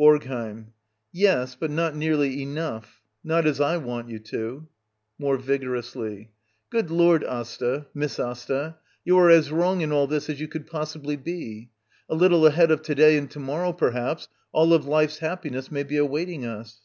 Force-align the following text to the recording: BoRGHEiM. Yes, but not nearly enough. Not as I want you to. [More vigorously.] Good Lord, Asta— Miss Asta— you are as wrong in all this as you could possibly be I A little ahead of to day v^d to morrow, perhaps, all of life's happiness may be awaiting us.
BoRGHEiM. 0.00 0.72
Yes, 1.12 1.54
but 1.54 1.70
not 1.70 1.94
nearly 1.94 2.42
enough. 2.42 3.02
Not 3.22 3.46
as 3.46 3.60
I 3.60 3.76
want 3.76 4.08
you 4.08 4.18
to. 4.18 4.66
[More 5.16 5.36
vigorously.] 5.36 6.32
Good 6.70 6.90
Lord, 6.90 7.22
Asta— 7.22 7.86
Miss 7.94 8.18
Asta— 8.18 8.78
you 9.04 9.16
are 9.16 9.30
as 9.30 9.52
wrong 9.52 9.82
in 9.82 9.92
all 9.92 10.08
this 10.08 10.28
as 10.28 10.40
you 10.40 10.48
could 10.48 10.66
possibly 10.66 11.14
be 11.14 11.70
I 12.10 12.14
A 12.14 12.16
little 12.18 12.44
ahead 12.46 12.72
of 12.72 12.82
to 12.82 12.96
day 12.96 13.16
v^d 13.20 13.30
to 13.30 13.38
morrow, 13.38 13.72
perhaps, 13.72 14.26
all 14.50 14.72
of 14.72 14.86
life's 14.86 15.18
happiness 15.18 15.70
may 15.70 15.84
be 15.84 15.98
awaiting 15.98 16.44
us. 16.44 16.80